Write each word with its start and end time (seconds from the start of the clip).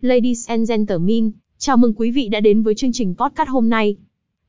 Ladies 0.00 0.48
and 0.48 0.70
gentlemen, 0.70 1.30
chào 1.56 1.76
mừng 1.76 1.94
quý 1.94 2.10
vị 2.10 2.28
đã 2.28 2.40
đến 2.40 2.62
với 2.62 2.74
chương 2.74 2.92
trình 2.92 3.14
podcast 3.14 3.48
hôm 3.48 3.68
nay. 3.68 3.96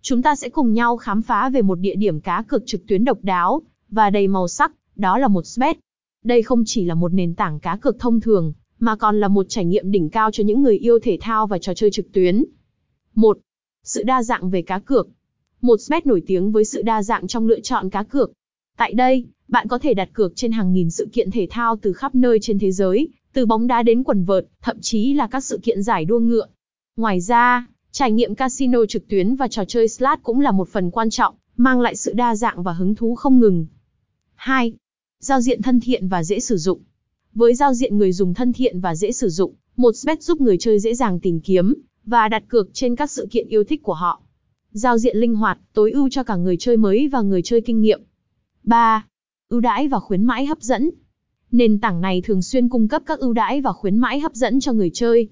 Chúng 0.02 0.22
ta 0.22 0.36
sẽ 0.36 0.50
cùng 0.50 0.74
nhau 0.74 0.98
khám 0.98 1.22
phá 1.22 1.50
về 1.50 1.62
một 1.62 1.76
địa 1.76 1.96
điểm 1.96 2.22
cá 2.22 2.44
cược 2.48 2.64
trực 2.66 2.88
tuyến 2.88 3.06
độc 3.06 3.18
đáo 3.22 3.62
và 3.90 4.10
đầy 4.10 4.28
màu 4.28 4.48
sắc, 4.48 4.72
đó 4.96 5.18
là 5.18 5.28
một 5.28 5.46
Sbet. 5.46 5.78
Đây 6.24 6.44
không 6.44 6.64
chỉ 6.66 6.86
là 6.86 6.94
một 6.94 7.14
nền 7.14 7.36
tảng 7.36 7.60
cá 7.60 7.78
cược 7.82 8.00
thông 8.00 8.22
thường, 8.22 8.54
mà 8.80 8.96
còn 8.96 9.20
là 9.20 9.28
một 9.28 9.46
trải 9.50 9.66
nghiệm 9.66 9.92
đỉnh 9.92 10.10
cao 10.10 10.32
cho 10.32 10.44
những 10.44 10.62
người 10.62 10.78
yêu 10.78 11.00
thể 11.00 11.18
thao 11.22 11.48
và 11.48 11.58
trò 11.58 11.74
chơi 11.74 11.92
trực 11.92 12.12
tuyến. 12.12 12.46
1. 13.16 13.38
Sự 13.84 14.04
đa 14.04 14.24
dạng 14.24 14.50
về 14.50 14.62
cá 14.62 14.80
cược. 14.80 15.08
Một 15.62 15.78
Sbet 15.78 16.06
nổi 16.06 16.24
tiếng 16.28 16.52
với 16.52 16.66
sự 16.66 16.82
đa 16.82 17.04
dạng 17.04 17.28
trong 17.28 17.48
lựa 17.48 17.60
chọn 17.60 17.90
cá 17.90 18.04
cược. 18.04 18.32
Tại 18.78 18.94
đây, 18.94 19.26
bạn 19.48 19.68
có 19.68 19.80
thể 19.80 19.94
đặt 19.94 20.10
cược 20.14 20.36
trên 20.36 20.52
hàng 20.52 20.74
nghìn 20.74 20.90
sự 20.90 21.08
kiện 21.14 21.32
thể 21.32 21.48
thao 21.50 21.78
từ 21.82 21.94
khắp 21.94 22.16
nơi 22.16 22.40
trên 22.42 22.60
thế 22.60 22.72
giới, 22.72 23.10
từ 23.34 23.46
bóng 23.46 23.68
đá 23.68 23.84
đến 23.84 24.04
quần 24.04 24.24
vợt, 24.24 24.46
thậm 24.62 24.78
chí 24.82 25.14
là 25.14 25.28
các 25.28 25.44
sự 25.44 25.60
kiện 25.64 25.84
giải 25.84 26.06
đua 26.06 26.20
ngựa. 26.20 26.48
Ngoài 26.98 27.22
ra, 27.22 27.68
trải 27.92 28.12
nghiệm 28.12 28.36
casino 28.36 28.86
trực 28.86 29.08
tuyến 29.08 29.36
và 29.36 29.48
trò 29.48 29.66
chơi 29.66 29.88
slot 29.88 30.20
cũng 30.24 30.40
là 30.40 30.52
một 30.52 30.70
phần 30.70 30.92
quan 30.92 31.10
trọng, 31.10 31.36
mang 31.58 31.82
lại 31.82 31.96
sự 31.96 32.14
đa 32.14 32.36
dạng 32.36 32.64
và 32.64 32.74
hứng 32.74 32.96
thú 32.96 33.16
không 33.16 33.40
ngừng. 33.40 33.66
2. 34.36 34.74
Giao 35.20 35.42
diện 35.42 35.62
thân 35.62 35.80
thiện 35.80 36.08
và 36.08 36.24
dễ 36.24 36.40
sử 36.40 36.58
dụng. 36.58 36.80
Với 37.34 37.56
giao 37.56 37.74
diện 37.74 37.98
người 37.98 38.12
dùng 38.12 38.34
thân 38.34 38.54
thiện 38.54 38.80
và 38.80 38.96
dễ 38.96 39.12
sử 39.12 39.30
dụng, 39.30 39.54
một 39.76 39.96
bet 40.06 40.24
giúp 40.24 40.42
người 40.42 40.58
chơi 40.58 40.80
dễ 40.80 40.96
dàng 40.96 41.20
tìm 41.20 41.40
kiếm 41.40 41.74
và 42.06 42.28
đặt 42.28 42.44
cược 42.48 42.70
trên 42.74 42.96
các 42.96 43.12
sự 43.12 43.28
kiện 43.32 43.48
yêu 43.48 43.64
thích 43.64 43.84
của 43.84 43.94
họ. 43.94 44.22
Giao 44.72 44.98
diện 44.98 45.18
linh 45.18 45.36
hoạt, 45.36 45.60
tối 45.74 45.92
ưu 45.92 46.10
cho 46.10 46.24
cả 46.24 46.36
người 46.36 46.58
chơi 46.58 46.78
mới 46.78 47.08
và 47.08 47.22
người 47.22 47.42
chơi 47.42 47.62
kinh 47.62 47.82
nghiệm. 47.82 48.02
3. 48.64 49.06
Ưu 49.50 49.60
đãi 49.60 49.88
và 49.88 50.00
khuyến 50.00 50.24
mãi 50.24 50.46
hấp 50.46 50.62
dẫn. 50.62 50.90
Nền 51.52 51.80
tảng 51.80 52.02
này 52.02 52.22
thường 52.22 52.42
xuyên 52.42 52.70
cung 52.70 52.88
cấp 52.88 53.02
các 53.06 53.20
ưu 53.20 53.34
đãi 53.34 53.62
và 53.62 53.72
khuyến 53.74 53.98
mãi 53.98 54.20
hấp 54.20 54.34
dẫn 54.34 54.60
cho 54.60 54.74
người 54.74 54.90
chơi. 54.94 55.28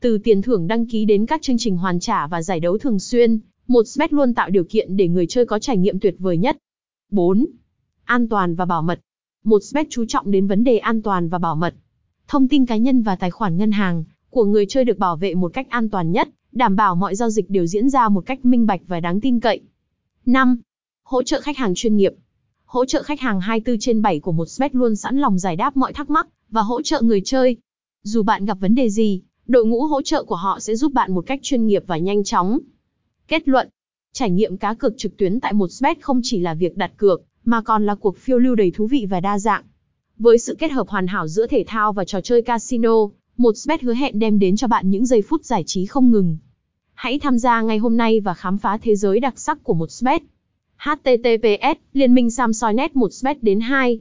Từ 0.00 0.18
tiền 0.18 0.42
thưởng 0.42 0.66
đăng 0.66 0.86
ký 0.86 1.04
đến 1.04 1.26
các 1.26 1.42
chương 1.42 1.58
trình 1.58 1.76
hoàn 1.76 2.00
trả 2.00 2.26
và 2.26 2.42
giải 2.42 2.60
đấu 2.60 2.78
thường 2.78 2.98
xuyên, 2.98 3.38
một 3.68 3.82
bet 3.98 4.12
luôn 4.12 4.34
tạo 4.34 4.50
điều 4.50 4.64
kiện 4.64 4.96
để 4.96 5.08
người 5.08 5.26
chơi 5.26 5.46
có 5.46 5.58
trải 5.58 5.76
nghiệm 5.76 6.00
tuyệt 6.00 6.14
vời 6.18 6.36
nhất. 6.36 6.56
4. 7.10 7.46
An 8.04 8.28
toàn 8.28 8.54
và 8.54 8.64
bảo 8.64 8.82
mật. 8.82 9.00
Một 9.44 9.62
bet 9.74 9.86
chú 9.90 10.04
trọng 10.08 10.30
đến 10.30 10.46
vấn 10.46 10.64
đề 10.64 10.78
an 10.78 11.02
toàn 11.02 11.28
và 11.28 11.38
bảo 11.38 11.56
mật. 11.56 11.74
Thông 12.28 12.48
tin 12.48 12.66
cá 12.66 12.76
nhân 12.76 13.02
và 13.02 13.16
tài 13.16 13.30
khoản 13.30 13.56
ngân 13.56 13.72
hàng 13.72 14.04
của 14.30 14.44
người 14.44 14.66
chơi 14.68 14.84
được 14.84 14.98
bảo 14.98 15.16
vệ 15.16 15.34
một 15.34 15.52
cách 15.54 15.70
an 15.70 15.88
toàn 15.88 16.12
nhất, 16.12 16.28
đảm 16.52 16.76
bảo 16.76 16.94
mọi 16.94 17.14
giao 17.14 17.30
dịch 17.30 17.50
đều 17.50 17.66
diễn 17.66 17.90
ra 17.90 18.08
một 18.08 18.26
cách 18.26 18.44
minh 18.44 18.66
bạch 18.66 18.80
và 18.86 19.00
đáng 19.00 19.20
tin 19.20 19.40
cậy. 19.40 19.60
5. 20.26 20.58
Hỗ 21.02 21.22
trợ 21.22 21.40
khách 21.40 21.56
hàng 21.56 21.72
chuyên 21.74 21.96
nghiệp. 21.96 22.12
Hỗ 22.66 22.84
trợ 22.84 23.02
khách 23.02 23.20
hàng 23.20 23.40
24 23.40 23.78
trên 23.78 24.02
7 24.02 24.20
của 24.20 24.32
một 24.32 24.46
Sbet 24.46 24.74
luôn 24.74 24.96
sẵn 24.96 25.18
lòng 25.18 25.38
giải 25.38 25.56
đáp 25.56 25.76
mọi 25.76 25.92
thắc 25.92 26.10
mắc 26.10 26.28
và 26.50 26.62
hỗ 26.62 26.82
trợ 26.82 27.00
người 27.02 27.20
chơi. 27.24 27.56
Dù 28.02 28.22
bạn 28.22 28.44
gặp 28.44 28.58
vấn 28.60 28.74
đề 28.74 28.90
gì, 28.90 29.22
đội 29.46 29.66
ngũ 29.66 29.82
hỗ 29.82 30.02
trợ 30.02 30.24
của 30.24 30.34
họ 30.34 30.60
sẽ 30.60 30.76
giúp 30.76 30.92
bạn 30.92 31.12
một 31.14 31.26
cách 31.26 31.40
chuyên 31.42 31.66
nghiệp 31.66 31.84
và 31.86 31.96
nhanh 31.96 32.24
chóng. 32.24 32.58
Kết 33.28 33.48
luận, 33.48 33.68
trải 34.12 34.30
nghiệm 34.30 34.56
cá 34.56 34.74
cược 34.74 34.98
trực 34.98 35.16
tuyến 35.16 35.40
tại 35.40 35.52
một 35.52 35.68
Sbet 35.68 36.02
không 36.02 36.20
chỉ 36.22 36.40
là 36.40 36.54
việc 36.54 36.76
đặt 36.76 36.92
cược, 36.96 37.22
mà 37.44 37.62
còn 37.62 37.86
là 37.86 37.94
cuộc 37.94 38.18
phiêu 38.18 38.38
lưu 38.38 38.54
đầy 38.54 38.70
thú 38.70 38.86
vị 38.86 39.06
và 39.10 39.20
đa 39.20 39.38
dạng. 39.38 39.64
Với 40.18 40.38
sự 40.38 40.54
kết 40.58 40.72
hợp 40.72 40.88
hoàn 40.88 41.06
hảo 41.06 41.28
giữa 41.28 41.46
thể 41.46 41.64
thao 41.66 41.92
và 41.92 42.04
trò 42.04 42.20
chơi 42.20 42.42
casino, 42.42 42.94
một 43.36 43.56
Sbet 43.56 43.82
hứa 43.82 43.94
hẹn 43.94 44.18
đem 44.18 44.38
đến 44.38 44.56
cho 44.56 44.68
bạn 44.68 44.90
những 44.90 45.06
giây 45.06 45.22
phút 45.22 45.44
giải 45.44 45.64
trí 45.66 45.86
không 45.86 46.10
ngừng. 46.10 46.36
Hãy 46.94 47.18
tham 47.18 47.38
gia 47.38 47.62
ngay 47.62 47.78
hôm 47.78 47.96
nay 47.96 48.20
và 48.20 48.34
khám 48.34 48.58
phá 48.58 48.78
thế 48.82 48.96
giới 48.96 49.20
đặc 49.20 49.38
sắc 49.38 49.64
của 49.64 49.74
một 49.74 49.90
Sbet 49.90 50.22
https 50.86 51.76
liên 51.92 52.14
minh 52.14 52.30
samsoi 52.30 52.74
net 52.74 52.96
1 52.96 53.10
bet 53.24 53.42
đến 53.42 53.60
2 53.60 54.00